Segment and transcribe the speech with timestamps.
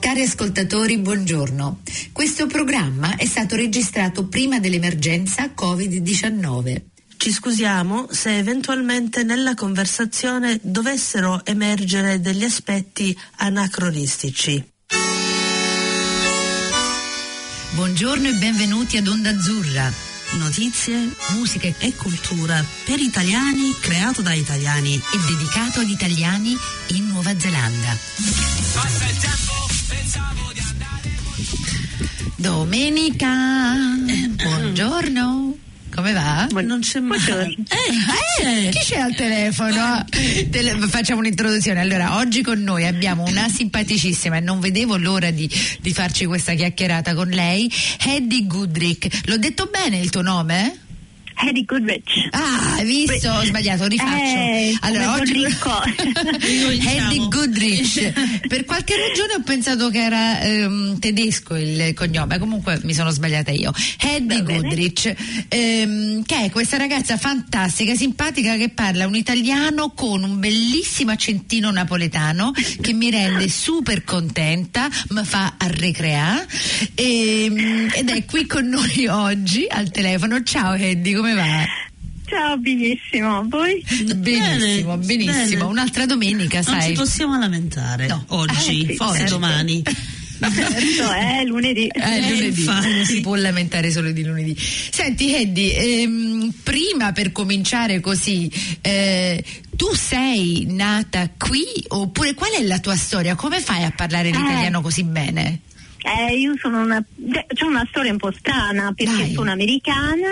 [0.00, 1.80] Cari ascoltatori, buongiorno.
[2.12, 6.82] Questo programma è stato registrato prima dell'emergenza Covid-19.
[7.16, 14.64] Ci scusiamo se eventualmente nella conversazione dovessero emergere degli aspetti anacronistici.
[17.74, 19.92] Buongiorno e benvenuti ad Onda Azzurra.
[20.32, 24.94] Notizie, Musica e cultura per italiani, creato da italiani.
[24.94, 26.56] e dedicato agli italiani
[26.88, 27.96] in Nuova Zelanda.
[32.36, 33.32] Domenica,
[34.42, 35.56] buongiorno.
[35.94, 36.46] Come va?
[36.62, 37.18] Non c'è mai.
[38.40, 40.04] Eh, chi c'è al telefono?
[40.50, 41.80] Tele- facciamo un'introduzione.
[41.80, 46.54] Allora, oggi con noi abbiamo una simpaticissima e non vedevo l'ora di, di farci questa
[46.54, 47.68] chiacchierata con lei,
[48.04, 49.26] Hedy Goodrick.
[49.26, 50.86] L'ho detto bene il tuo nome?
[51.46, 52.28] Eddie Goodrich.
[52.30, 53.30] Ah, hai visto?
[53.30, 54.16] Ho sbagliato, rifaccio.
[54.16, 55.44] Eh, allora, oggi.
[56.86, 58.12] Eddie Goodrich.
[58.48, 63.50] per qualche ragione ho pensato che era ehm, tedesco il cognome, comunque mi sono sbagliata
[63.50, 63.72] io.
[64.20, 64.42] Bene.
[64.42, 65.14] Goodrich,
[65.48, 71.70] ehm, che è questa ragazza fantastica, simpatica che parla un italiano con un bellissimo accentino
[71.70, 76.46] napoletano che mi rende super contenta, mi fa arrecreare
[76.94, 80.42] ehm, ed è qui con noi oggi al telefono.
[80.42, 81.66] Ciao Eddie, come va?
[82.26, 83.46] Ciao, benissimo.
[83.48, 83.82] Voi?
[84.16, 85.32] Benissimo, benissimo.
[85.46, 85.62] bene.
[85.62, 86.88] Un'altra domenica, Non sai.
[86.88, 88.22] ci possiamo lamentare No.
[88.28, 89.34] oggi, Eh, sì, forse certo.
[89.34, 89.82] domani.
[90.38, 91.88] Certo, è lunedì.
[91.88, 92.92] Eh, Eh, lunedì, infatti.
[92.94, 94.56] non si può lamentare solo di lunedì.
[94.56, 98.48] Senti, Eddie, ehm, prima per cominciare così,
[98.80, 99.42] eh,
[99.74, 103.34] tu sei nata qui oppure qual è la tua storia?
[103.34, 105.62] Come fai a parlare l'italiano così bene?
[106.00, 107.04] Eh, io sono una.
[107.52, 109.32] C'è una storia un po' strana perché Dai.
[109.32, 110.28] sono americana,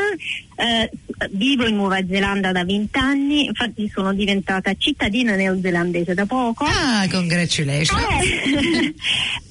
[0.55, 0.91] eh,
[1.33, 6.65] vivo in Nuova Zelanda da vent'anni, infatti sono diventata cittadina neozelandese da poco.
[6.65, 8.01] Ah, congratulations.
[8.01, 8.95] Eh,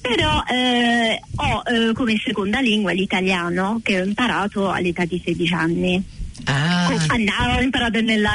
[0.00, 6.04] però eh, ho eh, come seconda lingua l'italiano che ho imparato all'età di 16 anni.
[6.48, 8.34] Ah, A Na- ho imparato nella-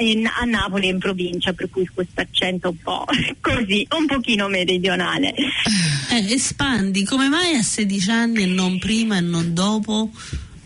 [0.00, 3.04] in- a Napoli in provincia, per cui questo accento un po'
[3.40, 5.34] così, un pochino meridionale.
[6.10, 10.10] Eh, espandi, come mai a 16 anni e non prima e non dopo?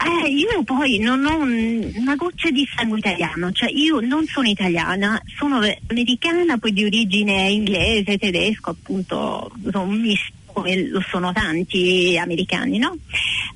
[0.04, 4.48] Eh, io poi non ho un- una goccia di sangue italiano, cioè io non sono
[4.48, 11.32] italiana, sono americana, poi di origine inglese, tedesco, appunto, sono un misto come lo sono
[11.32, 12.96] tanti americani, no?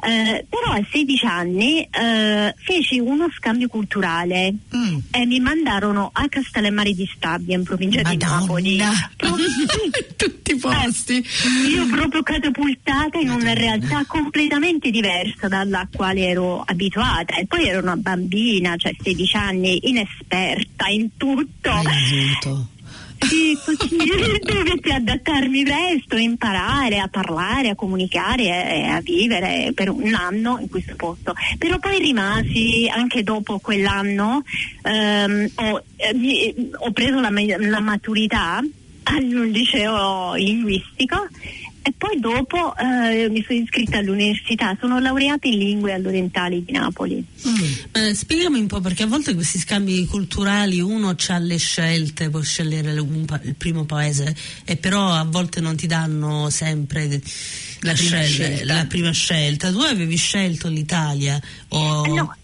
[0.04, 4.98] Eh, però a 16 anni eh, feci uno scambio culturale mm.
[5.10, 8.76] e mi mandarono a Castellammare di Stabia in provincia di Napoli.
[8.82, 9.36] Madonna, Pro-
[10.16, 11.16] tutti i posti.
[11.16, 17.68] Eh, io proprio catapultata in una realtà completamente diversa dalla quale ero abituata e poi
[17.68, 21.70] ero una bambina, cioè 16 anni, inesperta in tutto.
[21.70, 22.76] Aiuto.
[23.18, 23.56] Sì,
[24.44, 30.68] dovetti adattarmi presto, imparare a parlare, a comunicare e a vivere per un anno in
[30.68, 31.34] questo posto.
[31.58, 34.42] Però poi rimasi anche dopo quell'anno,
[34.82, 38.62] ehm, ho, eh, ho preso la, la maturità
[39.02, 41.26] al liceo linguistico
[41.82, 47.24] e poi dopo eh, mi sono iscritta all'università, sono laureata in lingue all'orientali di Napoli.
[47.92, 52.40] Eh, spiegami un po' perché a volte questi scambi culturali uno ha le scelte, può
[52.40, 54.34] scegliere un pa- il primo paese
[54.64, 57.08] e però a volte non ti danno sempre
[57.80, 58.74] la, prima scelta, scelta.
[58.74, 59.70] la prima scelta.
[59.70, 62.04] Tu avevi scelto l'Italia o...
[62.04, 62.34] Eh, No,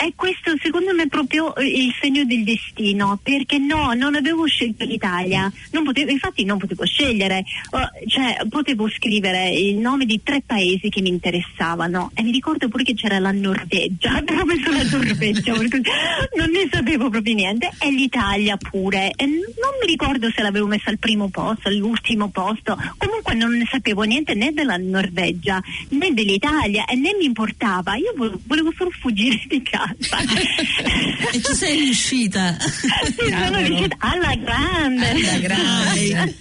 [0.00, 4.86] è questo secondo me proprio eh, il segno del destino, perché no, non avevo scelto
[4.86, 10.42] l'Italia, non potevo- infatti non potevo scegliere, eh, cioè potevo scrivere il nome di tre
[10.44, 12.12] paesi che mi interessavano.
[12.14, 17.10] E mi ricordo pure che c'era la Norvegia, avevo messo la Norvegia, non ne sapevo
[17.10, 21.68] proprio niente, e l'Italia pure, e non mi ricordo se l'avevo messa al primo posto,
[21.68, 27.26] all'ultimo posto, comunque non ne sapevo niente né della Norvegia né dell'Italia e né mi
[27.26, 29.88] importava, io vo- volevo solo fuggire di casa.
[31.32, 32.56] e ci sei riuscita.
[32.60, 35.08] Sì, sono riuscita alla grande.
[35.10, 36.34] Alla grande.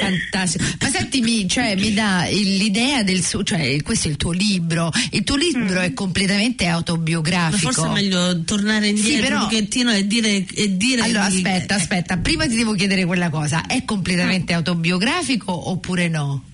[0.00, 0.64] Fantastico.
[0.80, 4.90] Ma sentimi, cioè, mi dà l'idea del suo, cioè, questo è il tuo libro.
[5.12, 7.72] Il tuo libro è completamente Ma autobiografico.
[7.72, 11.74] forse è meglio tornare indietro però- un pochettino e dire, e dire Allora, di- aspetta,
[11.76, 13.66] aspetta, prima ti devo chiedere quella cosa.
[13.66, 16.44] È completamente autobiografico oppure no?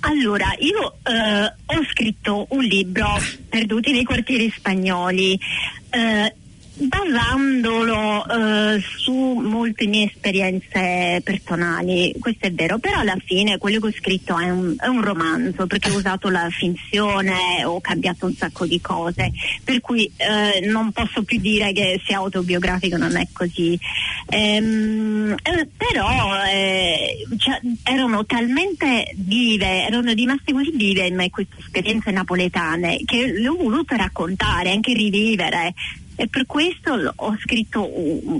[0.00, 3.18] Allora, io eh, ho scritto un libro,
[3.48, 5.38] Perduti nei quartieri spagnoli.
[5.90, 6.34] Eh,
[6.88, 13.86] basandolo eh, su molte mie esperienze personali, questo è vero, però alla fine quello che
[13.88, 18.34] ho scritto è un, è un romanzo perché ho usato la finzione, ho cambiato un
[18.34, 19.30] sacco di cose,
[19.64, 23.78] per cui eh, non posso più dire che sia autobiografico, non è così.
[24.28, 31.56] Ehm, eh, però eh, cioè, erano talmente vive, erano rimaste così vive in me queste
[31.58, 35.74] esperienze napoletane che le ho volute raccontare, anche rivivere
[36.14, 37.88] e per questo ho scritto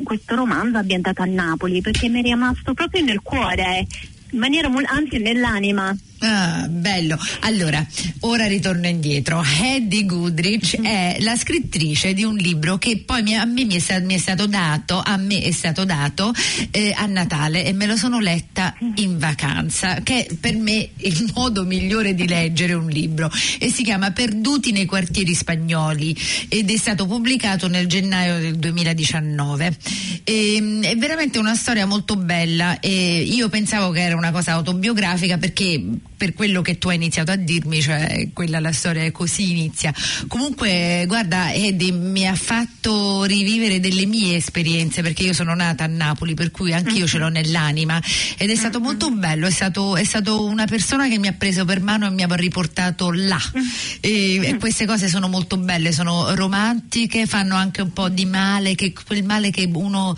[0.05, 3.87] questo romanzo ambientato a Napoli perché mi è rimasto proprio nel cuore,
[4.31, 5.97] in maniera, anzi nell'anima.
[6.25, 7.19] Ah, bello.
[7.41, 7.85] Allora,
[8.21, 9.43] ora ritorno indietro.
[9.43, 10.85] Hedy Goodrich mm.
[10.85, 14.15] è la scrittrice di un libro che poi mi, a me mi è, stato, mi
[14.15, 16.33] è, stato dato, a me è stato dato
[16.71, 21.29] eh, a Natale e me lo sono letta in vacanza, che è per me il
[21.35, 23.29] modo migliore di leggere un libro
[23.59, 26.17] e si chiama Perduti nei quartieri spagnoli
[26.47, 29.77] ed è stato pubblicato nel gennaio del 2019.
[30.23, 34.53] E, ehm, è veramente una storia molto bella e io pensavo che era una cosa
[34.53, 35.83] autobiografica perché
[36.23, 39.93] per quello che tu hai iniziato a dirmi, cioè quella la storia è così inizia.
[40.29, 45.89] Comunque, guarda, Eddie mi ha fatto rivivere delle mie esperienze perché io sono nata a
[45.89, 47.35] Napoli, per cui anch'io ce l'ho mm-hmm.
[47.35, 48.01] nell'anima
[48.37, 48.87] ed è stato mm-hmm.
[48.87, 52.11] molto bello, è stato, è stato, una persona che mi ha preso per mano e
[52.11, 53.41] mi ha riportato là.
[53.57, 53.67] Mm-hmm.
[53.99, 58.77] E, e queste cose sono molto belle, sono romantiche, fanno anche un po' di male,
[58.77, 60.15] che, quel male che uno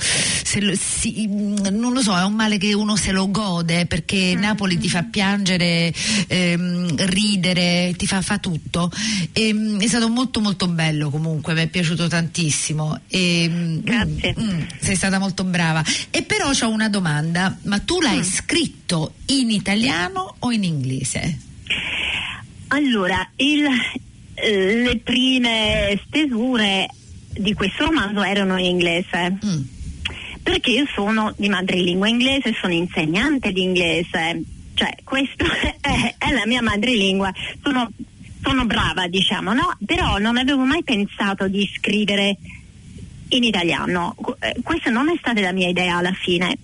[0.61, 4.77] lo, si, non lo so, è un male che uno se lo gode perché Napoli
[4.77, 5.93] ti fa piangere
[6.27, 8.91] ehm, ridere, ti fa, fa tutto.
[9.33, 13.01] E, ehm, è stato molto molto bello comunque, mi è piaciuto tantissimo.
[13.09, 14.35] E, ehm, Grazie.
[14.39, 15.83] Mm, sei stata molto brava.
[16.11, 18.23] E però ho una domanda, ma tu l'hai mm.
[18.23, 21.39] scritto in italiano o in inglese?
[22.69, 23.67] Allora, il,
[24.35, 26.89] eh, le prime stesure
[27.31, 29.39] di questo romanzo erano in inglese.
[29.45, 29.63] Mm
[30.45, 34.43] perché io sono di madrelingua inglese, sono insegnante di inglese,
[34.75, 35.45] cioè questo
[35.81, 37.33] è, è la mia madrelingua,
[37.63, 37.91] sono,
[38.43, 39.77] sono brava diciamo, no?
[39.85, 42.37] Però non avevo mai pensato di scrivere
[43.29, 46.57] in italiano, eh, questa non è stata la mia idea alla fine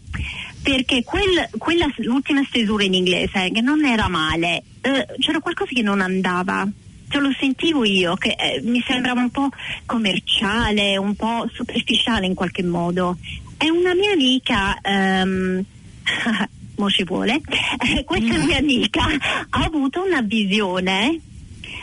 [0.63, 5.83] perché quel, quella, l'ultima stesura in inglese che non era male, eh, c'era qualcosa che
[5.83, 6.69] non andava.
[7.09, 9.49] Cioè, lo sentivo io che eh, mi sembrava un po'
[9.85, 13.17] commerciale, un po' superficiale in qualche modo.
[13.57, 15.65] E una mia amica um,
[16.81, 17.41] mo ci vuole,
[17.79, 18.45] eh, questa mm.
[18.45, 19.05] mia amica
[19.51, 21.21] ha avuto una visione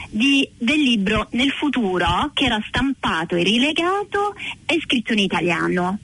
[0.10, 4.36] di, del libro nel futuro che era stampato e rilegato
[4.66, 6.00] e scritto in italiano.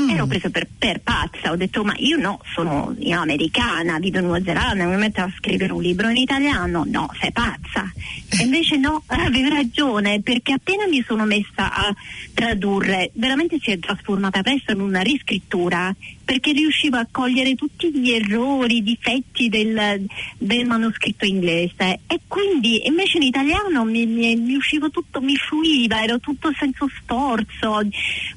[0.00, 0.10] Mm.
[0.10, 4.24] Ero preso per, per, pazza, ho detto ma io no, sono io americana, vivo in
[4.24, 7.88] Nuova Zelanda, mi metto a scrivere un libro in italiano, no, sei pazza.
[8.28, 11.94] E invece no, avevi ragione, perché appena mi sono messa a
[12.34, 18.10] tradurre, veramente si è trasformata presto in una riscrittura perché riuscivo a cogliere tutti gli
[18.10, 20.06] errori, i difetti del,
[20.38, 26.02] del, manoscritto inglese e quindi invece in italiano mi, mi, mi, usciva tutto, mi fluiva,
[26.02, 27.80] ero tutto senza sforzo,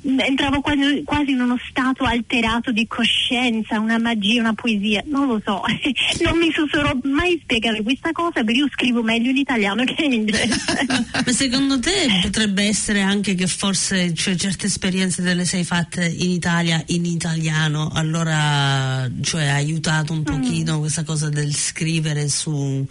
[0.02, 5.42] entravo quasi, quasi, in uno stato alterato di coscienza, una magia, una poesia, non lo
[5.44, 5.62] so,
[6.24, 10.14] non mi saprò mai spiegare questa cosa perché io scrivo meglio in italiano che in
[10.14, 10.56] inglese.
[11.26, 16.06] Ma secondo te potrebbe essere anche che forse cioè, certe esperienze te le sei fatte
[16.06, 17.77] in Italia in italiano?
[17.78, 20.80] Italiano, allora cioè, ha aiutato un pochino mm.
[20.80, 22.86] questa cosa del scrivere su,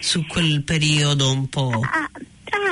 [0.00, 1.80] su quel periodo un po'.
[1.82, 2.10] Ah,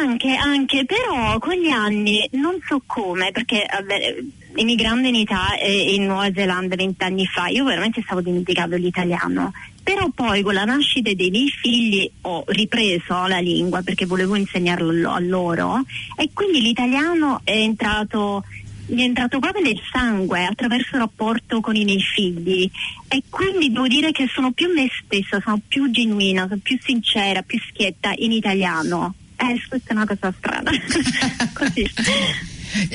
[0.03, 4.17] anche, anche, però con gli anni non so come, perché vabbè,
[4.55, 9.53] emigrando in Italia e in Nuova Zelanda vent'anni fa, io veramente stavo dimenticando l'italiano.
[9.83, 15.11] Però poi con la nascita dei miei figli ho ripreso la lingua perché volevo insegnarlo
[15.11, 15.83] a loro
[16.17, 18.45] e quindi l'italiano è entrato
[18.87, 22.71] mi è entrato proprio nel sangue attraverso il rapporto con i miei figli
[23.09, 27.43] e quindi devo dire che sono più me stessa, sono più genuina, sono più sincera,
[27.43, 29.15] più schietta in italiano.
[29.37, 30.71] Eh, questa è una cosa strana.
[31.53, 31.91] Così.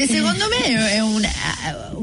[0.08, 1.28] Secondo me è un,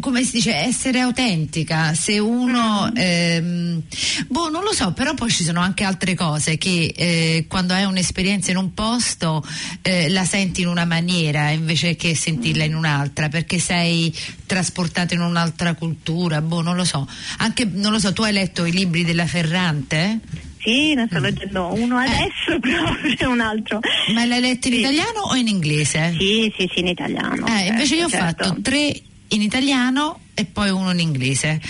[0.01, 1.95] come si dice, essere autentica.
[1.95, 3.83] Se uno, ehm,
[4.29, 7.85] boh, non lo so, però poi ci sono anche altre cose che eh, quando hai
[7.85, 9.45] un'esperienza in un posto
[9.83, 14.15] eh, la senti in una maniera invece che sentirla in un'altra, perché sei
[14.47, 17.09] trasportato in un'altra cultura, boh, non lo so.
[17.39, 20.21] Anche, non lo so, tu hai letto i libri della Ferrante?
[20.65, 21.23] Sì, ne sto mm.
[21.23, 22.07] leggendo uno eh.
[22.07, 22.59] adesso eh.
[22.59, 23.81] proprio un altro.
[24.15, 24.81] Ma l'hai letto in sì.
[24.81, 26.15] italiano o in inglese?
[26.19, 27.47] Sì, sì, sì, in italiano.
[27.47, 28.45] Eh, invece io ho certo.
[28.45, 31.61] fatto tre in italiano e poi uno in inglese.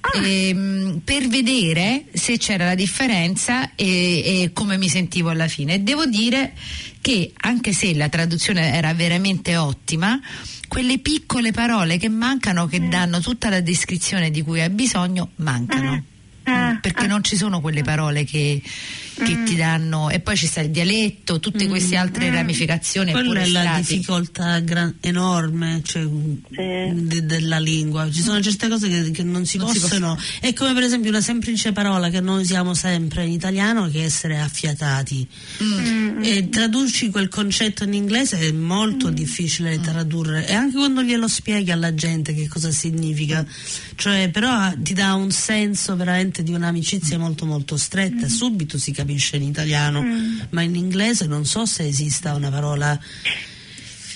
[0.00, 0.26] Ah.
[0.26, 5.82] Ehm, per vedere se c'era la differenza e, e, come mi sentivo alla fine.
[5.82, 6.54] Devo dire
[7.00, 10.18] che anche se la traduzione era veramente ottima,
[10.66, 16.02] quelle piccole parole che mancano, che danno tutta la descrizione di cui hai bisogno, mancano.
[16.44, 17.08] Ah, perché ah.
[17.08, 18.60] non ci sono quelle parole che,
[19.22, 19.44] che Mm.
[19.44, 23.60] ti danno e poi ci sta il dialetto, tutte queste altre ramificazioni Quella è la
[23.60, 23.80] strati.
[23.94, 28.10] difficoltà gran- enorme cioè, de- della lingua.
[28.10, 30.18] Ci sono certe cose che, che non si Non si possono.
[30.40, 34.04] È come per esempio una semplice parola che noi usiamo sempre in italiano che è
[34.04, 35.26] essere affiatati.
[35.62, 36.22] Mm.
[36.22, 41.70] E traduci quel concetto in inglese è molto difficile tradurre e anche quando glielo spieghi
[41.70, 43.44] alla gente che cosa significa,
[43.96, 49.08] cioè però ti dà un senso veramente di un'amicizia molto molto stretta, subito si capisce
[49.10, 50.04] in italiano,
[50.50, 52.98] ma in inglese non so se esista una parola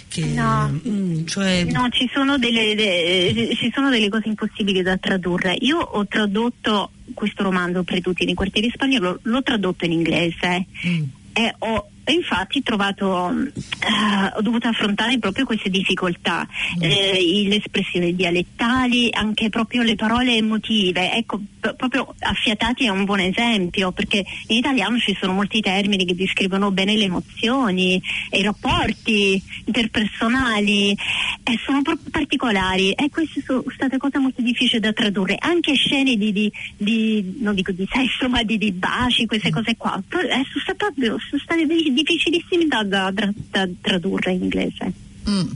[0.08, 0.80] che No.
[0.86, 5.56] mm, cioè No, ci sono, delle, de- ci sono delle cose impossibili da tradurre.
[5.60, 11.02] Io ho tradotto questo romanzo, Pretuti nei quartieri spagnoli, l'ho tradotto in inglese Mm.
[11.32, 16.46] e ho e infatti trovato, eh, ho dovuto affrontare proprio queste difficoltà,
[16.80, 21.12] eh, i- le espressioni dialettali, anche proprio le parole emotive.
[21.12, 26.04] Ecco, p- proprio affiatati è un buon esempio, perché in italiano ci sono molti termini
[26.04, 33.62] che descrivono bene le emozioni i rapporti interpersonali e sono proprio particolari e queste sono
[33.72, 35.36] state cose molto difficili da tradurre.
[35.38, 39.76] Anche scene di, di- di- non dico di sesso, ma di, di baci, queste cose
[39.76, 43.10] qua, eh, sono state, sono state di- difficilissime da, da-
[43.50, 44.92] da- tradurre in inglese.
[45.28, 45.48] Mm.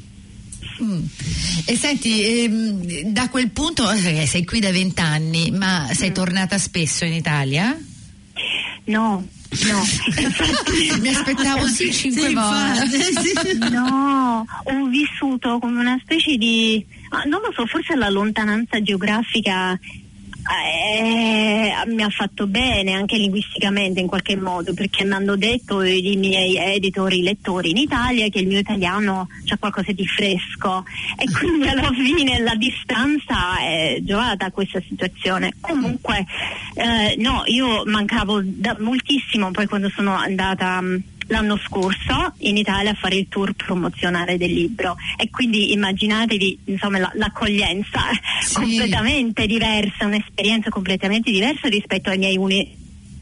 [0.80, 1.02] Mm.
[1.66, 5.90] E senti, ehm, da quel punto eh, sei qui da vent'anni, ma Mm.
[5.92, 7.76] sei tornata spesso in Italia?
[8.84, 9.26] No,
[9.66, 9.82] no.
[11.00, 12.98] Mi aspettavo sì cinque Sì, volte.
[13.52, 13.58] sì.
[13.70, 19.78] No, ho vissuto come una specie di, ah, non lo so, forse la lontananza geografica
[20.48, 26.16] eh, mi ha fatto bene anche linguisticamente in qualche modo perché mi hanno detto i
[26.16, 30.84] miei editori, lettori in Italia che il mio italiano c'ha qualcosa di fresco
[31.16, 35.52] e quindi alla fine la distanza è giocata a questa situazione.
[35.60, 36.24] Comunque
[36.74, 42.90] eh, no, io mancavo da moltissimo poi quando sono andata mh, l'anno scorso in Italia
[42.90, 48.00] a fare il tour promozionale del libro e quindi immaginatevi insomma la- l'accoglienza
[48.44, 48.54] Sì.
[48.54, 52.74] completamente diversa, un'esperienza completamente diversa rispetto ai miei uni-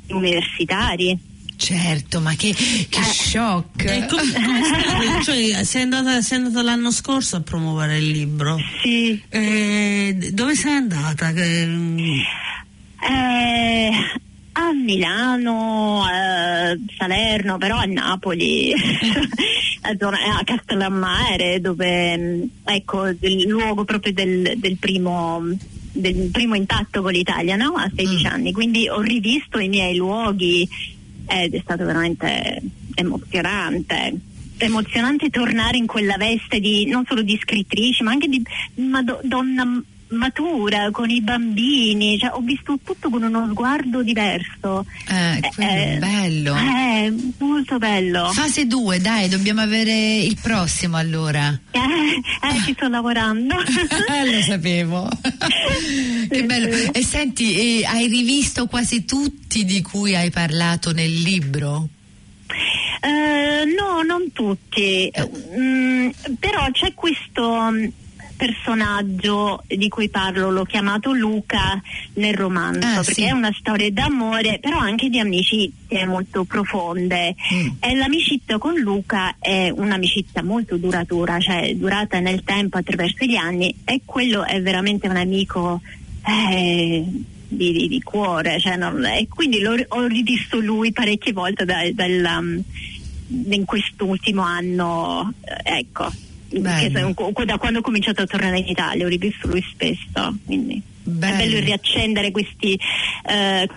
[0.09, 1.19] universitari.
[1.59, 3.03] Certo, ma che, che Eh.
[3.03, 3.85] shock!
[3.85, 8.59] E come- come cioè, sei, andata, sei andata l'anno scorso a promuovere il libro.
[8.83, 9.21] Sì.
[9.31, 11.33] Eh, dove sei andata?
[14.87, 18.73] Eh, Milano, a Salerno, però a Napoli,
[19.83, 25.43] a, zona, a Castellammare, dove mh, ecco il luogo proprio del, del primo
[25.97, 27.73] del primo impatto con l'Italia no?
[27.75, 28.31] a 16 Mm.
[28.31, 30.69] anni, quindi ho rivisto i miei luoghi
[31.27, 32.61] ed è stato veramente
[32.95, 34.15] emozionante.
[34.59, 38.43] Emozionante tornare in quella veste di non solo di scrittrice, ma anche di
[39.23, 44.85] donna matura con i bambini, cioè, ho visto tutto con uno sguardo diverso.
[45.09, 46.57] Eh, quello è bello.
[46.57, 48.31] Eh, molto bello.
[48.33, 51.59] Fase 2, dai, dobbiamo avere il prossimo allora.
[51.71, 53.55] Eh, eh, ci sto lavorando.
[53.57, 55.09] Lo sapevo.
[56.31, 56.75] che bello.
[56.75, 56.91] sì.
[56.93, 61.89] E senti, eh, hai rivisto quasi tutti di cui hai parlato nel libro?
[63.01, 65.11] Eh, no, non tutti,
[65.57, 67.87] Mm, però c'è questo mm,
[68.37, 71.81] personaggio di cui parlo, l'ho chiamato Luca
[72.15, 73.23] nel romanzo, Ah, perché sì.
[73.25, 77.35] è una storia d'amore, però anche di amicizie molto profonde.
[77.55, 77.69] Mm.
[77.81, 83.75] E l'amicizia con Luca è un'amicizia molto duratura, cioè durata nel tempo attraverso gli anni
[83.85, 85.81] e quello è veramente un amico
[86.29, 87.05] eh,
[87.49, 91.89] di, di- di cuore, cioè non- e quindi l'ho- ho rivisto lui parecchie volte da-
[91.93, 92.63] dal, um,
[93.53, 95.33] in quest'ultimo anno,
[95.65, 96.11] eh, ecco.
[96.49, 101.35] Da quando ho cominciato a tornare in Italia ho rivisto lui spesso quindi Bello.
[101.35, 102.79] è bello riaccendere questi
[103.29, 103.69] eh,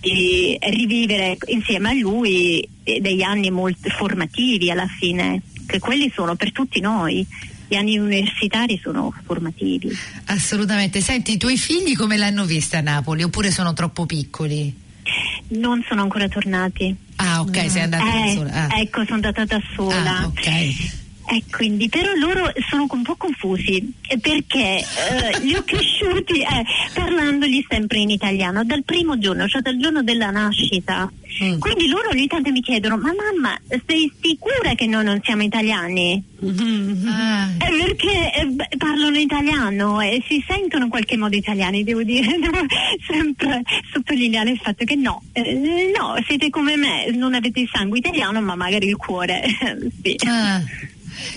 [0.00, 6.52] e rivivere insieme a lui degli anni molto formativi alla fine, che quelli sono per
[6.52, 7.26] tutti noi.
[7.68, 9.90] Gli anni universitari sono formativi.
[10.26, 11.00] Assolutamente.
[11.00, 13.24] Senti, i tuoi figli come l'hanno vista a Napoli?
[13.24, 14.72] Oppure sono troppo piccoli?
[15.48, 16.94] Non sono ancora tornati.
[17.16, 18.52] Ah, ok, sei andata da Eh, sola.
[18.52, 18.80] Ah.
[18.80, 20.18] Ecco, sono andata da sola.
[20.18, 21.04] Ah, ok.
[21.28, 26.64] E quindi, però loro sono un po' confusi eh, perché eh, li ho cresciuti eh,
[26.94, 31.10] parlandogli sempre in italiano dal primo giorno, cioè dal giorno della nascita.
[31.42, 31.58] Mm.
[31.58, 36.22] Quindi loro ogni tanto mi chiedono: Ma mamma, sei sicura che noi non siamo italiani?
[37.06, 37.48] Ah.
[37.58, 42.64] Eh, perché eh, parlano italiano e si sentono in qualche modo italiani, devo dire, devo
[43.06, 47.98] sempre sottolineare il fatto che no, eh, no, siete come me, non avete il sangue
[47.98, 49.42] italiano ma magari il cuore.
[50.02, 50.16] sì.
[50.24, 50.62] Ah.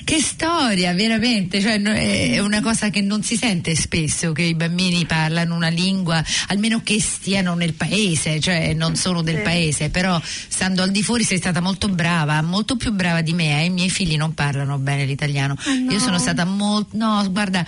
[0.03, 5.05] Che storia, veramente, cioè, è una cosa che non si sente spesso che i bambini
[5.05, 9.41] parlano una lingua, almeno che stiano nel paese, cioè non sono del Sì.
[9.41, 13.61] paese, però stando al di fuori sei stata molto brava, molto più brava di me,
[13.61, 13.65] eh.
[13.65, 15.55] i miei figli non parlano bene l'italiano.
[15.65, 15.91] no.
[15.91, 17.65] Io sono stata molto, no, guarda,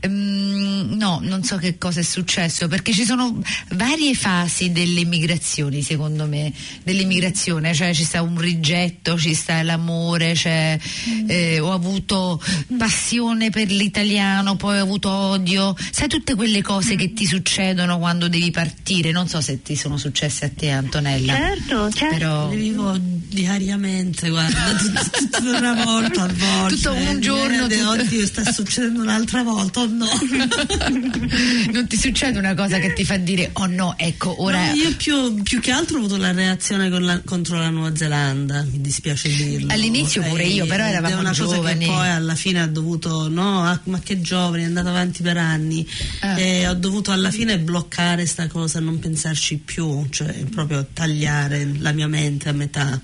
[0.00, 3.40] ehm, no, non so che cosa è successo, perché ci sono
[3.74, 6.52] varie fasi delle migrazioni, secondo me,
[6.82, 10.78] dell'immigrazione, cioè ci sta un rigetto, ci sta l'amore, c'è,
[11.26, 12.40] eh, ho avuto
[12.76, 18.28] passione per l'italiano, poi ho avuto odio, sai tutte quelle cose che ti succedono quando
[18.28, 21.34] devi partire, non so se ti sono successe a te Antonella.
[21.34, 22.14] Certo, certo.
[22.16, 26.74] Però Le vivo diariamente, guarda, tut- tutta una volta a volte.
[26.76, 30.06] Tutto un giorno, Eh, tutto- Oddio, sta succedendo un'altra volta, oh no.
[31.72, 34.94] non ti succede una cosa che ti fa dire oh no, ecco, ora No, io
[34.96, 38.80] più, più che altro ho avuto la reazione con la- contro la Nuova Zelanda, mi
[38.80, 39.72] dispiace dirlo.
[39.72, 41.84] All'inizio pure io, però ed eravamo una cosa giovani.
[41.84, 45.36] che poi alla fine ha dovuto, no, ah, ma che giovani, è andata avanti per
[45.36, 45.86] anni.
[46.20, 46.38] Ah.
[46.38, 51.92] E ho dovuto alla fine bloccare sta cosa, non pensarci più, cioè proprio tagliare la
[51.92, 53.00] mia mente a metà.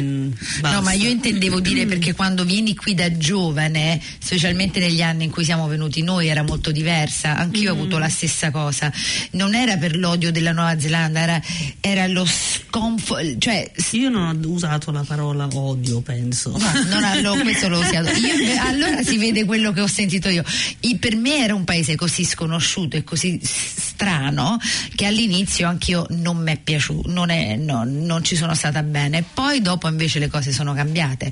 [0.00, 5.30] No, ma io intendevo dire perché quando vieni qui da giovane, specialmente negli anni in
[5.30, 7.36] cui siamo venuti noi, era molto diversa.
[7.36, 8.90] Anch'io ho avuto la stessa cosa.
[9.32, 11.42] Non era per l'odio della Nuova Zelanda, era,
[11.80, 12.24] era lo
[12.72, 13.38] sconforto.
[13.38, 16.56] Cioè, Io non ho usato la parola odio, penso.
[16.56, 18.08] no, no, questo l'ho usato.
[18.10, 20.42] Io, allora si vede quello che ho sentito io.
[20.80, 24.58] I- per me era un paese così sconosciuto e così strano
[24.94, 29.22] che all'inizio anch'io non mi è piaciuto, non, è- no, non ci sono stata bene.
[29.34, 31.30] Poi dopo invece le cose sono cambiate.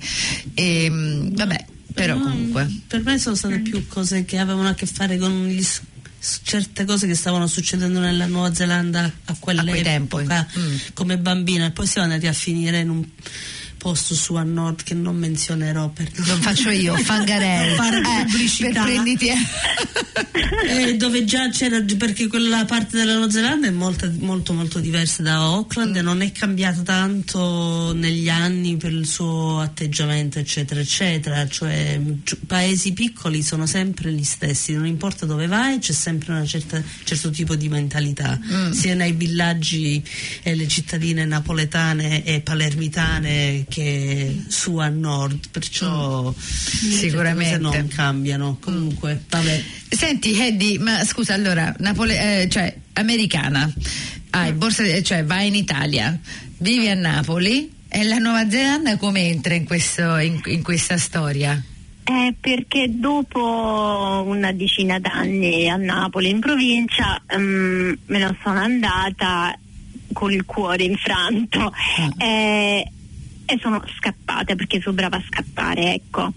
[0.55, 2.69] E, vabbè, però comunque.
[2.87, 5.63] Per me sono state più cose che avevano a che fare con gli
[6.21, 10.17] certe cose che stavano succedendo nella Nuova Zelanda a quell'epoca tempi.
[10.59, 10.77] Mm.
[10.95, 13.05] come bambina e poi siamo andati a finire in un
[13.81, 17.75] posto su a nord che non menzionerò per Lo faccio io, Fangarelli.
[17.77, 18.71] Fare Eh, pubblicità.
[18.71, 19.29] per prenditi.
[20.67, 25.23] Eh, dove già c'era perché quella parte della Nuova Zelanda è molto molto, molto diversa
[25.23, 31.47] da Auckland e non è cambiata tanto negli anni per il suo atteggiamento eccetera eccetera
[31.49, 32.01] cioè
[32.47, 37.57] paesi piccoli sono sempre gli stessi non importa dove vai c'è sempre un certo tipo
[37.57, 38.39] di mentalità
[38.73, 40.03] sia nei villaggi
[40.43, 46.37] e le cittadine napoletane e palermitane che su a nord perciò cose
[46.91, 47.57] Sicuramente.
[47.59, 48.59] non cambiano.
[48.61, 49.63] Comunque vabbè.
[49.89, 53.73] Senti, Eddie, ma scusa, allora, Napole- eh, cioè, americana,
[54.31, 56.19] hai borsa, di- cioè, vai in Italia,
[56.59, 61.63] vivi a Napoli e la Nuova Zelanda come entra in, questo- in- in questa storia?
[62.03, 69.57] Eh, perché dopo una decina d'anni a Napoli, in provincia, ehm, me ne sono andata
[70.13, 71.73] con il cuore infranto.
[72.19, 72.85] Eh,
[73.51, 76.33] e sono scappata perché sono brava a scappare, ecco.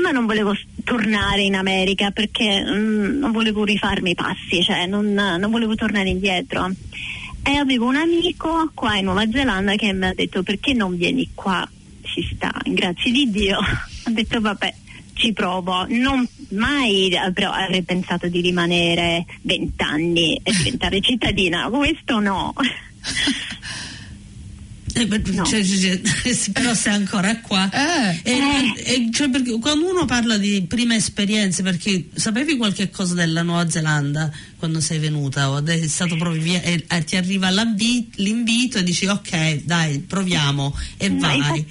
[0.00, 5.12] Ma non volevo tornare in America perché mm, non volevo rifarmi i passi, cioè non,
[5.12, 6.70] non volevo tornare indietro.
[7.42, 11.30] E avevo un amico qua in Nuova Zelanda che mi ha detto perché non vieni
[11.34, 11.66] qua?
[12.02, 13.58] Ci sta, grazie di Dio.
[14.06, 14.74] Ho detto vabbè,
[15.14, 15.86] ci provo.
[15.88, 22.52] Non mai avrò- avrei pensato di rimanere vent'anni e diventare cittadina, questo no.
[25.02, 25.44] Eh, No.
[25.44, 25.62] cioè,
[26.52, 27.68] però sei ancora qua.
[27.70, 28.20] Eh.
[28.22, 33.42] E- e- cioè, perché quando uno parla di prime esperienze, perché sapevi qualche cosa della
[33.42, 37.48] Nuova Zelanda quando sei venuta o è stato proprio via e eh, ti arriva
[38.16, 41.64] l'invito e dici ok dai proviamo e No, vai.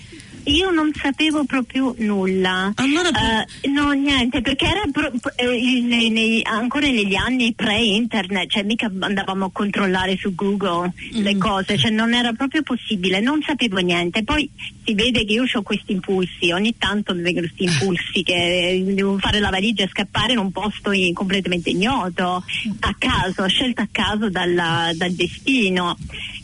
[0.49, 2.71] Io non sapevo proprio nulla.
[2.75, 8.63] Allora, Eh, no, niente, perché era pro- eh, nei- nei- ancora negli anni pre-internet, cioè
[8.63, 11.39] mica andavamo a controllare su Google le Mm.
[11.39, 14.23] cose, cioè non era proprio possibile, non sapevo niente.
[14.23, 14.49] Poi
[14.83, 18.83] si vede che io ho questi impulsi, ogni tanto mi vengono questi impulsi che eh,
[18.83, 22.43] devo fare la valigia e scappare in un posto in- completamente ignoto,
[22.79, 25.95] a caso, scelta a caso dalla- dal destino.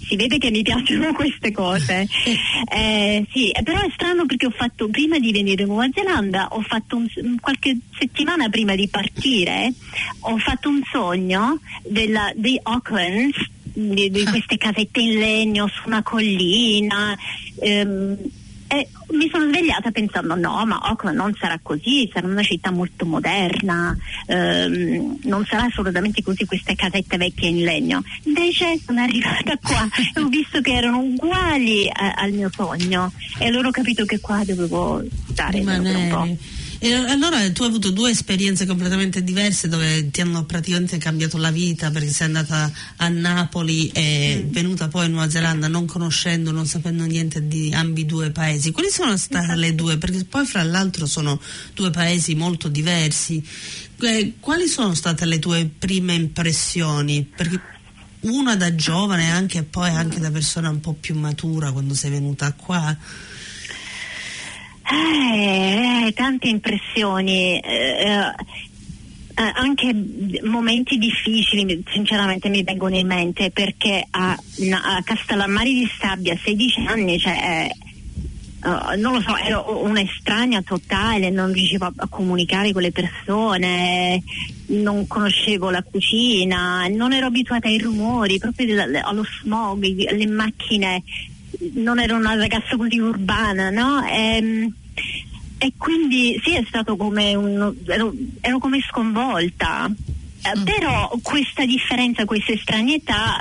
[0.08, 2.08] Si vede che mi piacciono queste cose.
[2.68, 6.62] Eh, sì, però è strano perché ho fatto, prima di venire in Nuova Zelanda, ho
[6.62, 9.72] fatto un- qualche settimana prima di partire,
[10.22, 13.32] ho fatto un sogno della, di Auckland,
[13.64, 17.18] di, di queste casette in legno su una collina.
[17.60, 18.18] ehm,
[18.68, 23.06] E mi sono svegliata pensando no, ma Auckland non sarà così, sarà una città molto
[23.06, 28.04] moderna, ehm, non sarà assolutamente così queste casette vecchie in legno.
[28.24, 33.48] Invece sono arrivata qua e ho visto che erano uguali a, al mio sogno e
[33.48, 36.64] allora ho capito che qua dovevo stare un po'.
[36.80, 41.50] E allora tu hai avuto due esperienze completamente diverse dove ti hanno praticamente cambiato la
[41.50, 44.52] vita perché sei andata a Napoli e Mm.
[44.52, 48.72] venuta poi in Nuova Zelanda non conoscendo, non sapendo niente di ambidue paesi.
[48.72, 49.98] Quali sono state le due?
[49.98, 51.40] Perché poi fra l'altro sono
[51.74, 53.44] due paesi molto diversi.
[54.02, 57.24] Eh, Quali sono state le tue prime impressioni?
[57.36, 57.60] Perché
[58.22, 62.12] una da giovane anche e poi anche da persona un po' più matura quando sei
[62.12, 62.96] venuta qua.
[64.92, 68.32] Eh, eh, tante impressioni, eh,
[69.38, 69.94] eh, anche
[70.44, 76.86] momenti difficili, sinceramente mi vengono in mente perché a, a Castellammari di Stabia a 16
[76.88, 77.86] anni, cioè, eh,
[78.66, 84.24] eh, non lo so, ero un'estranea totale, non riuscivo a, comunicare con le persone,
[84.68, 91.04] non conoscevo la cucina, non ero abituata ai rumori, proprio allo smog, alle macchine,
[91.74, 94.06] non ero una ragazza così urbana, no?
[94.06, 94.74] Ehm,
[95.58, 97.76] e quindi sì, è stato come un.
[97.88, 99.90] ero, ero come sconvolta.
[99.90, 103.40] Eh, Però questa differenza, questa estraneità,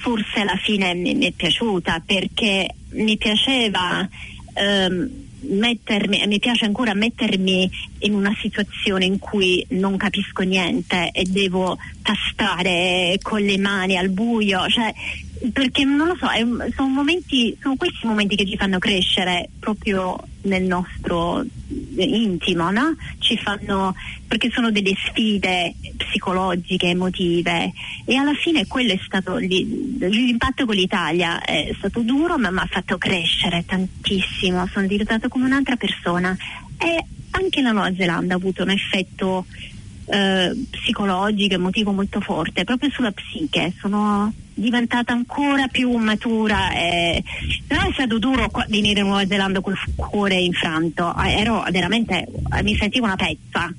[0.00, 4.08] forse alla fine mi, mi è piaciuta perché mi piaceva
[4.54, 5.10] ehm,
[5.42, 11.24] mettermi, e mi piace ancora mettermi in una situazione in cui non capisco niente e
[11.24, 14.92] devo tastare con le mani al buio, cioè
[15.52, 20.22] perché non lo so, è sono momenti, sono questi momenti che ci fanno crescere proprio
[20.42, 21.42] nel nostro
[21.96, 22.94] intimo, no?
[23.18, 23.94] Ci fanno
[24.26, 27.72] perché sono delle sfide psicologiche, emotive
[28.04, 32.68] e alla fine quello è stato l'impatto con l'Italia è stato duro ma mi ha
[32.70, 36.36] fatto crescere tantissimo, sono diventata come un'altra persona
[36.76, 39.46] e anche la Nuova Zelanda ha avuto un effetto
[40.10, 43.72] eh, psicologico, emotivo molto forte, proprio sulla psiche.
[43.78, 46.72] Sono diventata ancora più matura.
[46.72, 47.22] E...
[47.66, 51.14] Però è stato duro venire in Nuova Zelanda col cuore infranto.
[51.16, 53.72] Eh, Ero veramente, eh, mi sentivo una pezza.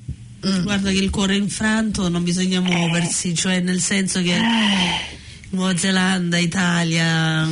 [0.62, 4.36] Guarda che il cuore infranto non bisogna muoversi, cioè nel senso che
[5.50, 7.46] Nuova Zelanda, Italia,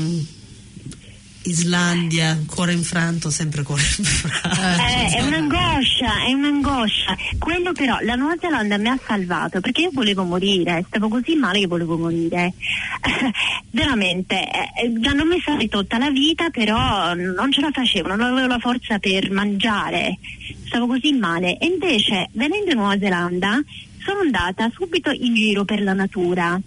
[1.42, 4.60] Islandia, cuore infranto, sempre cuore infranto.
[4.60, 7.16] Eh, è un'angoscia, è un'angoscia.
[7.38, 11.60] Quello però, la Nuova Zelanda mi ha salvato perché io volevo morire, stavo così male
[11.60, 12.52] che volevo morire.
[13.70, 18.20] Veramente, eh, già non mi sarei tolta la vita, però non ce la facevo, non
[18.20, 20.18] avevo la forza per mangiare,
[20.66, 21.56] stavo così male.
[21.56, 23.62] E invece, venendo in Nuova Zelanda,
[24.04, 26.60] sono andata subito in giro per la natura.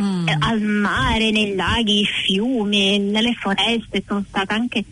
[0.00, 0.28] Mm.
[0.38, 4.84] Al mare, nei laghi, fiumi, nelle foreste, sono stata anche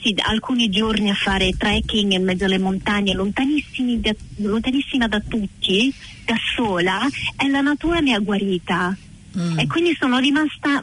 [0.00, 5.92] sì, alcuni giorni a fare trekking in mezzo alle montagne, da- lontanissima da tutti,
[6.24, 8.96] da sola, e la natura mi ha guarita.
[9.38, 9.58] Mm.
[9.58, 10.82] E quindi sono rimasta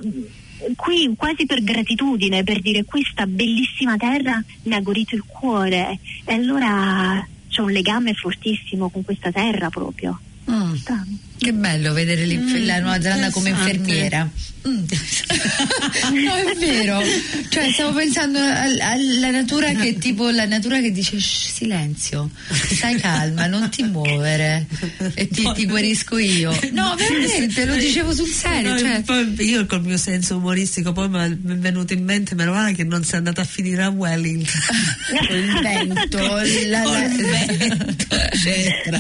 [0.75, 5.99] qui quasi per gratitudine, per dire questa bellissima terra mi ha guarito il cuore.
[6.25, 10.19] E allora c'è un legame fortissimo con questa terra proprio.
[10.49, 10.73] Mm.
[11.37, 14.29] Che bello vedere Mm, la Nuova Zelanda come infermiera.
[14.65, 14.75] Mm.
[16.23, 17.01] no, è vero.
[17.49, 22.29] Cioè, stavo pensando al- alla natura che tipo la natura che dice "Shh, silenzio,
[22.71, 24.65] stai calma, non ti muovere
[25.15, 26.57] e ti, ti guarisco io.
[26.71, 28.71] No, veramente, lo dicevo sul serio.
[28.71, 32.53] No, Cioè, poi io col mio senso umoristico poi mi è venuto in mente meno
[32.53, 34.47] male che non sei andata a finire a Wellington
[35.29, 38.99] il vento, la, la- Col vento, eccetera.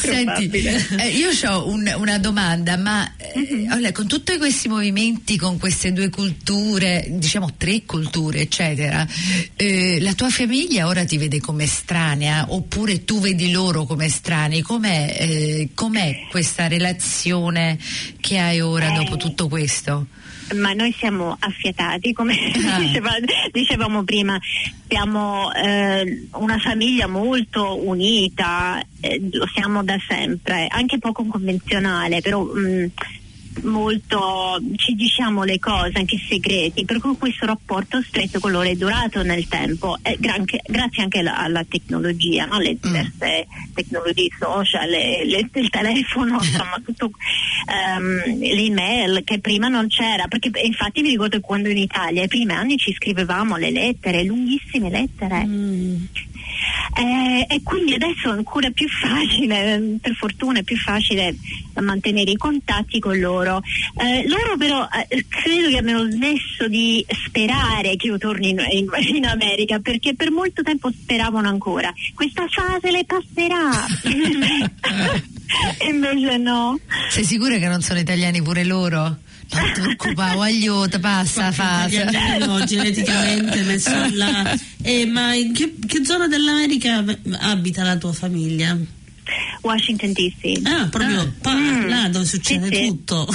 [0.00, 0.86] Senti, Probabile.
[0.98, 6.10] Eh, io ho una domanda, ma eh, allora, con tutti questi movimenti, con queste due
[6.10, 9.06] culture, diciamo tre culture, eccetera,
[9.56, 14.62] eh, la tua famiglia ora ti vede come estranea oppure tu vedi loro come estranei?
[14.62, 17.78] Com'è, eh, com'è questa relazione
[18.20, 20.06] che hai ora dopo tutto questo?
[20.54, 22.78] Ma noi siamo affiatati, come Ah.
[22.80, 23.16] diceva-
[23.50, 24.38] dicevamo prima,
[24.88, 32.42] siamo eh, una famiglia molto unita, eh, lo siamo da sempre, anche poco convenzionale, però
[32.42, 32.90] mh,
[33.62, 38.68] molto ci diciamo le cose, anche i segreti, per cui questo rapporto stretto con loro
[38.68, 42.58] è durato nel tempo, e gran- grazie anche alla, alla tecnologia, no?
[42.58, 47.10] le diverse tecnologie social, le- le- il telefono, insomma tutto
[47.68, 52.52] ehm, l'email che prima non c'era, perché infatti mi ricordo quando in Italia, ai primi
[52.52, 55.44] anni ci scrivevamo le lettere, lunghissime lettere.
[55.44, 56.04] Mm.
[56.94, 61.34] Eh, e quindi adesso è ancora più facile, per fortuna è più facile
[61.80, 63.62] mantenere i contatti con loro.
[63.96, 68.88] Eh, loro però eh, credo che abbiano smesso di sperare che io torni in, in,
[69.14, 71.92] in, America perché per molto tempo speravano ancora.
[72.14, 73.86] Questa fase le passerà.
[75.88, 76.78] Invece no.
[77.08, 79.18] Sei sicura che non sono italiani pure loro?
[79.52, 82.04] Non ti preoccupare, aiuto, passa la fase.
[82.46, 84.58] No, geneticamente messo là.
[84.82, 87.04] Eh, ma in che, che zona dell'America
[87.40, 88.76] abita la tua famiglia?
[89.62, 90.66] Washington DC.
[90.66, 91.32] Ah, proprio ah.
[91.40, 91.88] Pa, mm.
[91.88, 93.28] là dove succede sì, tutto.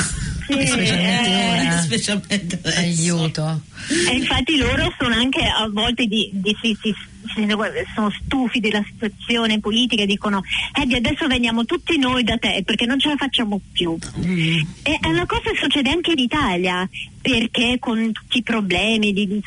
[0.48, 1.82] Sì, specialmente eh, ora.
[1.82, 2.80] Specialmente adesso.
[2.80, 3.62] Aiuto.
[4.10, 6.96] E infatti loro sono anche a volte di, di, di, di
[7.94, 10.42] sono stufi della situazione politica e dicono
[10.74, 14.60] Eddie adesso veniamo tutti noi da te perché non ce la facciamo più mm.
[14.84, 16.88] e è una cosa che succede anche in Italia
[17.22, 19.42] perché con tutti i problemi di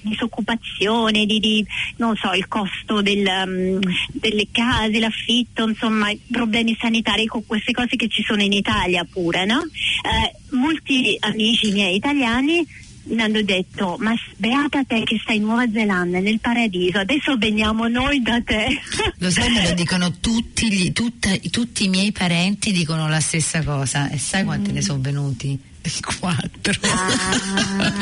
[0.00, 1.64] disoccupazione di, di,
[1.96, 3.78] non so il costo del, um,
[4.12, 9.06] delle case l'affitto insomma i problemi sanitari con queste cose che ci sono in Italia
[9.08, 9.60] pure no?
[9.60, 12.66] Eh, molti amici miei italiani
[13.04, 17.88] mi hanno detto ma beata te che stai in Nuova Zelanda nel paradiso adesso veniamo
[17.88, 18.80] noi da te
[19.18, 23.62] lo sai me lo dicono tutti, gli, tutta, tutti i miei parenti dicono la stessa
[23.62, 24.74] cosa e sai quanti mm.
[24.74, 25.70] ne sono venuti?
[26.18, 26.72] Quattro.
[26.82, 27.92] Ah.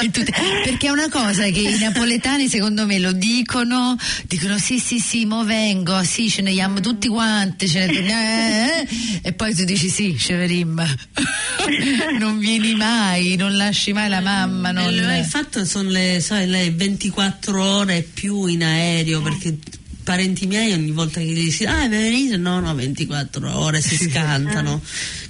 [0.64, 5.24] perché è una cosa che i napoletani secondo me lo dicono dicono sì sì sì
[5.24, 8.88] mo vengo sì ce ne chiamo tutti quanti ce ne eh, eh,
[9.22, 10.82] e poi tu dici sì Ceverim
[12.18, 14.92] non vieni mai non lasci mai la mamma non...
[14.92, 19.56] Eh, il fatto sono le, sai, le 24 ore più in aereo perché
[20.02, 23.96] parenti miei ogni volta che gli dici ah è venite no no 24 ore si
[23.96, 24.80] scantano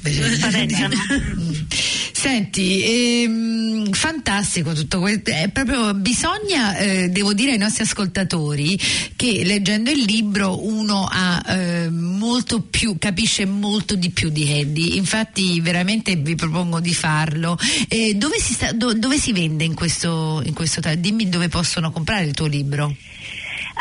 [2.20, 5.30] Senti, ehm, fantastico tutto questo.
[5.30, 8.78] È proprio, bisogna, eh, devo dire ai nostri ascoltatori,
[9.16, 14.96] che leggendo il libro uno ha eh, molto più, capisce molto di più di Eddie.
[14.96, 17.56] Infatti, veramente vi propongo di farlo.
[17.88, 20.82] Eh, dove, si sta, do, dove, si vende in questo, in questo?
[20.96, 22.94] Dimmi dove possono comprare il tuo libro.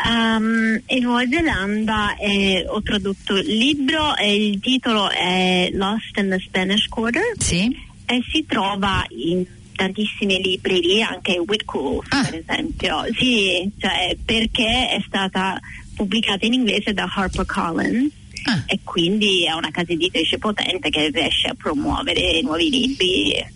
[0.02, 6.30] Um, in Nuova Zelanda eh, ho tradotto il libro e il titolo è Lost in
[6.30, 7.34] the Spanish Quarter.
[7.36, 12.24] Sì e si trova in tantissime librerie, anche Whitcool ah.
[12.24, 13.04] per esempio.
[13.16, 15.58] Sì, cioè, perché è stata
[15.94, 18.12] pubblicata in inglese da HarperCollins.
[18.44, 18.64] Ah.
[18.66, 23.46] E quindi è una casa editrice potente che riesce a promuovere nuovi libri.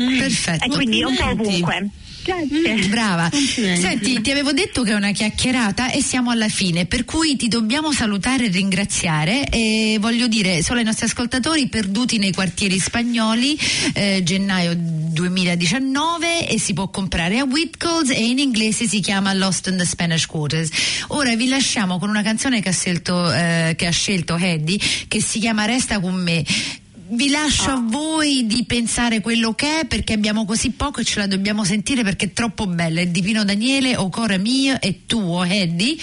[0.00, 0.64] Mm, perfetto.
[0.64, 1.90] E quindi un po' ovunque.
[2.22, 2.86] Grazie.
[2.86, 3.30] Mm, brava.
[3.32, 7.48] Senti, ti avevo detto che è una chiacchierata e siamo alla fine, per cui ti
[7.48, 13.58] dobbiamo salutare e ringraziare e voglio dire solo ai nostri ascoltatori perduti nei quartieri spagnoli
[13.94, 19.68] eh, gennaio 2019 e si può comprare a Whitcoll's e in inglese si chiama Lost
[19.68, 20.70] in the Spanish Quarters.
[21.08, 24.78] Ora vi lasciamo con una canzone che ha scelto, eh, che ha scelto Eddie
[25.08, 26.44] che si chiama Resta con me
[27.10, 27.84] vi lascio a ah.
[27.84, 32.02] voi di pensare quello che è perché abbiamo così poco e ce la dobbiamo sentire
[32.02, 33.00] perché è troppo bella.
[33.00, 35.96] È di Pino Daniele, O Core Mio e tuo, Eddie.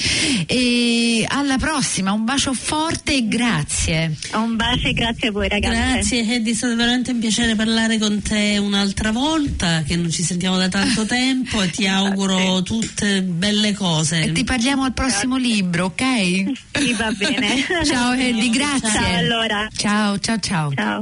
[0.46, 4.15] E alla prossima, un bacio forte e grazie.
[4.34, 5.76] Un bacio e grazie a voi ragazzi.
[5.76, 10.24] Grazie Eddie, è stato veramente un piacere parlare con te un'altra volta, che non ci
[10.24, 14.24] sentiamo da tanto tempo e ti auguro tutte belle cose.
[14.24, 15.54] E ti parliamo al prossimo grazie.
[15.54, 16.04] libro, ok?
[16.74, 17.65] Sì, va bene.
[17.86, 18.89] ciao Eddie, grazie.
[18.89, 19.67] Ciao allora.
[19.76, 20.74] Ciao, ciao, ciao.
[20.74, 20.96] Ciao.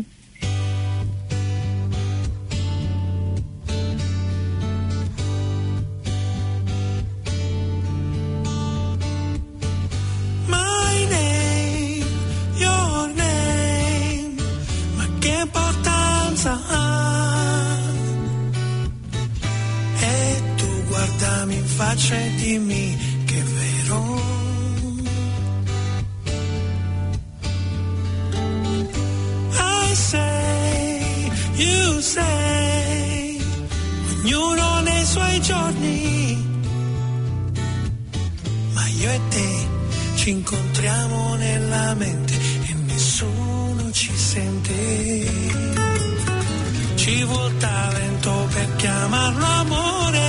[47.06, 50.28] Ci vuol talento per chiamarlo amore.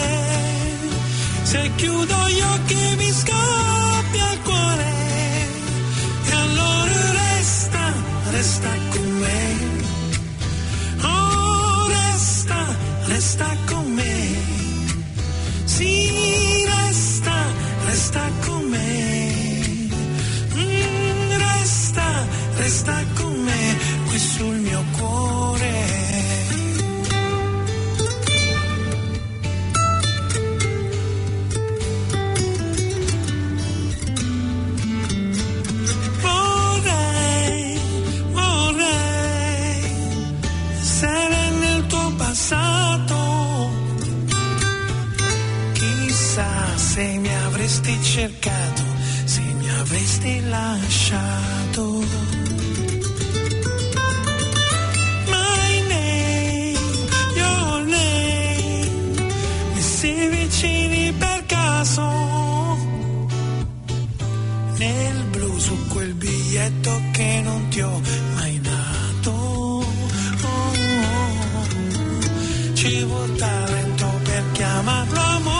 [1.43, 3.66] Se chiudo gli occhi mi scoppia
[49.97, 52.05] avresti lasciato.
[55.27, 56.77] My name,
[57.35, 59.31] your name,
[59.73, 62.07] messi vicini per caso.
[64.77, 68.01] Nel blu su quel biglietto che non ti ho
[68.35, 69.31] mai dato.
[69.31, 69.85] Oh,
[70.43, 70.73] oh,
[71.55, 71.67] oh.
[72.75, 75.56] Ci vuol talento per chiamarlo amore.